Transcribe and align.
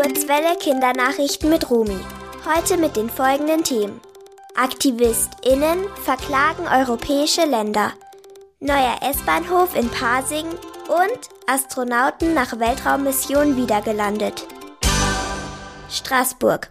Kurzwelle 0.00 0.56
Kindernachrichten 0.60 1.50
mit 1.50 1.68
Romy. 1.72 1.98
Heute 2.44 2.76
mit 2.76 2.94
den 2.94 3.10
folgenden 3.10 3.64
Themen. 3.64 4.00
AktivistInnen 4.54 5.88
verklagen 6.04 6.68
europäische 6.68 7.44
Länder. 7.44 7.90
Neuer 8.60 8.98
S-Bahnhof 9.02 9.74
in 9.74 9.88
Pasing 9.88 10.46
und 10.86 11.18
Astronauten 11.48 12.32
nach 12.32 12.60
Weltraummission 12.60 13.56
wiedergelandet. 13.56 14.46
Straßburg. 15.90 16.70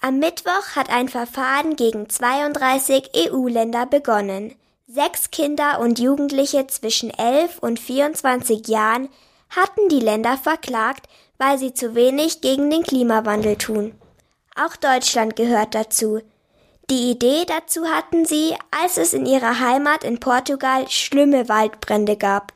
Am 0.00 0.18
Mittwoch 0.18 0.74
hat 0.74 0.88
ein 0.88 1.10
Verfahren 1.10 1.76
gegen 1.76 2.08
32 2.08 3.10
EU-Länder 3.14 3.84
begonnen. 3.84 4.54
Sechs 4.86 5.30
Kinder 5.30 5.78
und 5.78 5.98
Jugendliche 5.98 6.66
zwischen 6.68 7.10
11 7.10 7.58
und 7.58 7.78
24 7.78 8.66
Jahren 8.66 9.10
hatten 9.50 9.90
die 9.90 10.00
Länder 10.00 10.38
verklagt, 10.38 11.06
weil 11.42 11.58
sie 11.58 11.74
zu 11.74 11.96
wenig 11.96 12.40
gegen 12.40 12.70
den 12.70 12.84
Klimawandel 12.84 13.56
tun. 13.56 13.94
Auch 14.54 14.76
Deutschland 14.76 15.34
gehört 15.34 15.74
dazu. 15.74 16.20
Die 16.88 17.10
Idee 17.10 17.44
dazu 17.46 17.86
hatten 17.86 18.24
sie, 18.26 18.54
als 18.70 18.96
es 18.96 19.12
in 19.12 19.26
ihrer 19.26 19.58
Heimat 19.58 20.04
in 20.04 20.20
Portugal 20.20 20.88
schlimme 20.88 21.48
Waldbrände 21.48 22.16
gab. 22.16 22.52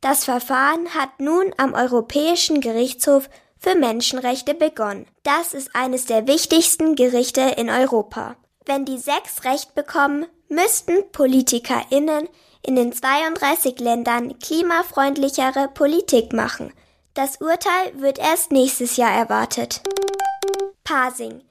Das 0.00 0.24
Verfahren 0.24 0.92
hat 0.92 1.20
nun 1.20 1.54
am 1.56 1.72
Europäischen 1.74 2.60
Gerichtshof 2.60 3.30
für 3.58 3.76
Menschenrechte 3.76 4.54
begonnen. 4.54 5.06
Das 5.22 5.54
ist 5.54 5.76
eines 5.76 6.06
der 6.06 6.26
wichtigsten 6.26 6.96
Gerichte 6.96 7.42
in 7.42 7.70
Europa. 7.70 8.34
Wenn 8.66 8.86
die 8.86 8.98
sechs 8.98 9.44
Recht 9.44 9.76
bekommen, 9.76 10.26
müssten 10.48 11.12
PolitikerInnen 11.12 12.28
in 12.66 12.74
den 12.74 12.92
32 12.92 13.78
Ländern 13.78 14.36
klimafreundlichere 14.40 15.68
Politik 15.68 16.32
machen. 16.32 16.72
Das 17.20 17.38
Urteil 17.42 17.92
wird 18.00 18.18
erst 18.18 18.50
nächstes 18.50 18.96
Jahr 18.96 19.12
erwartet. 19.12 19.82
Pasing. 20.84 21.42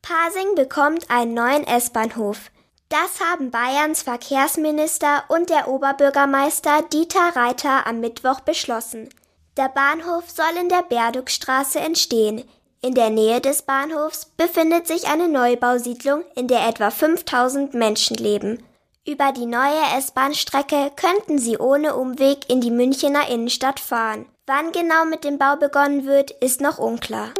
Pasing 0.00 0.54
bekommt 0.54 1.10
einen 1.10 1.34
neuen 1.34 1.66
S-Bahnhof. 1.66 2.52
Das 2.88 3.18
haben 3.20 3.50
Bayerns 3.50 4.02
Verkehrsminister 4.02 5.24
und 5.26 5.50
der 5.50 5.66
Oberbürgermeister 5.66 6.82
Dieter 6.82 7.34
Reiter 7.34 7.84
am 7.84 7.98
Mittwoch 7.98 8.42
beschlossen. 8.42 9.08
Der 9.56 9.68
Bahnhof 9.70 10.30
soll 10.30 10.56
in 10.60 10.68
der 10.68 10.84
Berdukstraße 10.84 11.80
entstehen. 11.80 12.44
In 12.80 12.94
der 12.94 13.10
Nähe 13.10 13.40
des 13.40 13.62
Bahnhofs 13.62 14.26
befindet 14.36 14.86
sich 14.86 15.08
eine 15.08 15.26
Neubausiedlung, 15.26 16.22
in 16.36 16.46
der 16.46 16.68
etwa 16.68 16.92
5000 16.92 17.74
Menschen 17.74 18.18
leben. 18.18 18.62
Über 19.04 19.32
die 19.32 19.46
neue 19.46 19.98
S-Bahn-Strecke 19.98 20.92
könnten 20.94 21.36
sie 21.36 21.58
ohne 21.58 21.96
Umweg 21.96 22.48
in 22.48 22.60
die 22.60 22.70
Münchener 22.70 23.28
Innenstadt 23.28 23.80
fahren. 23.80 24.26
Wann 24.46 24.70
genau 24.70 25.04
mit 25.06 25.24
dem 25.24 25.38
Bau 25.38 25.56
begonnen 25.56 26.06
wird, 26.06 26.30
ist 26.30 26.60
noch 26.60 26.78
unklar. 26.78 27.30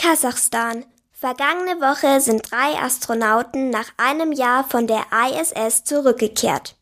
Kasachstan. 0.00 0.84
Vergangene 1.10 1.80
Woche 1.80 2.20
sind 2.20 2.48
drei 2.52 2.80
Astronauten 2.80 3.70
nach 3.70 3.88
einem 3.96 4.30
Jahr 4.30 4.62
von 4.62 4.86
der 4.86 5.04
ISS 5.10 5.82
zurückgekehrt. 5.82 6.76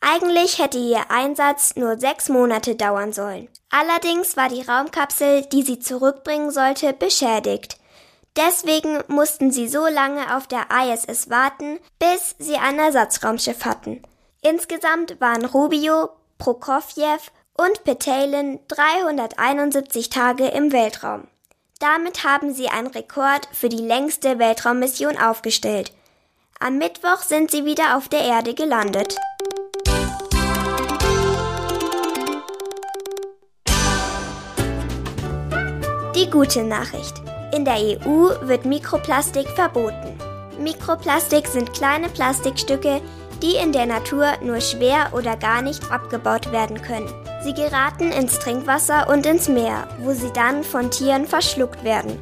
Eigentlich 0.00 0.58
hätte 0.58 0.78
ihr 0.78 1.08
Einsatz 1.10 1.76
nur 1.76 1.98
sechs 1.98 2.28
Monate 2.30 2.74
dauern 2.74 3.12
sollen. 3.12 3.46
Allerdings 3.70 4.36
war 4.36 4.48
die 4.48 4.62
Raumkapsel, 4.62 5.42
die 5.42 5.62
sie 5.62 5.78
zurückbringen 5.78 6.50
sollte, 6.50 6.92
beschädigt. 6.92 7.79
Deswegen 8.36 9.02
mussten 9.08 9.50
sie 9.50 9.68
so 9.68 9.86
lange 9.86 10.36
auf 10.36 10.46
der 10.46 10.66
ISS 10.70 11.30
warten, 11.30 11.78
bis 11.98 12.36
sie 12.38 12.56
ein 12.56 12.78
Ersatzraumschiff 12.78 13.64
hatten. 13.64 14.02
Insgesamt 14.42 15.20
waren 15.20 15.44
Rubio, 15.44 16.10
Prokofjew 16.38 17.18
und 17.54 17.84
Petelin 17.84 18.60
371 18.68 20.10
Tage 20.10 20.48
im 20.48 20.72
Weltraum. 20.72 21.26
Damit 21.80 22.24
haben 22.24 22.54
sie 22.54 22.68
einen 22.68 22.88
Rekord 22.88 23.48
für 23.52 23.68
die 23.68 23.76
längste 23.76 24.38
Weltraummission 24.38 25.18
aufgestellt. 25.18 25.92
Am 26.58 26.78
Mittwoch 26.78 27.22
sind 27.22 27.50
sie 27.50 27.64
wieder 27.64 27.96
auf 27.96 28.08
der 28.08 28.22
Erde 28.22 28.54
gelandet. 28.54 29.16
Die 36.14 36.28
gute 36.30 36.64
Nachricht. 36.64 37.29
In 37.52 37.64
der 37.64 37.78
EU 37.78 38.30
wird 38.42 38.64
Mikroplastik 38.64 39.48
verboten. 39.48 40.16
Mikroplastik 40.60 41.48
sind 41.48 41.72
kleine 41.72 42.08
Plastikstücke, 42.08 43.00
die 43.42 43.56
in 43.56 43.72
der 43.72 43.86
Natur 43.86 44.26
nur 44.42 44.60
schwer 44.60 45.08
oder 45.12 45.36
gar 45.36 45.60
nicht 45.60 45.90
abgebaut 45.90 46.52
werden 46.52 46.80
können. 46.80 47.12
Sie 47.42 47.52
geraten 47.54 48.12
ins 48.12 48.38
Trinkwasser 48.38 49.08
und 49.08 49.26
ins 49.26 49.48
Meer, 49.48 49.88
wo 50.00 50.12
sie 50.12 50.30
dann 50.32 50.62
von 50.62 50.90
Tieren 50.90 51.26
verschluckt 51.26 51.82
werden. 51.82 52.18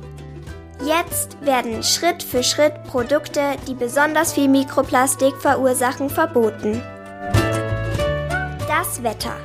Jetzt 0.86 1.36
werden 1.44 1.82
Schritt 1.82 2.22
für 2.22 2.42
Schritt 2.42 2.84
Produkte, 2.84 3.56
die 3.66 3.74
besonders 3.74 4.32
viel 4.32 4.48
Mikroplastik 4.48 5.36
verursachen, 5.36 6.08
verboten. 6.08 6.80
Das 8.66 9.02
Wetter. 9.02 9.36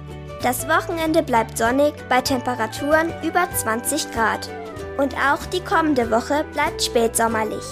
Das 0.44 0.67
Wochenende 0.69 1.23
bleibt 1.23 1.57
sonnig 1.57 1.94
bei 2.07 2.21
Temperaturen 2.21 3.11
über 3.23 3.50
20 3.51 4.11
Grad. 4.11 4.50
Und 4.98 5.16
auch 5.16 5.46
die 5.48 5.64
kommende 5.64 6.09
Woche 6.12 6.46
bleibt 6.54 6.84
spätsommerlich. 6.84 7.64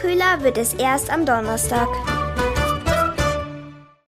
Kühler 0.00 0.42
wird 0.42 0.58
es 0.58 0.74
erst 0.74 1.12
am 1.12 1.26
Donnerstag. 1.26 1.88